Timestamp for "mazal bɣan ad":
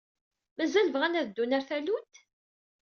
0.57-1.25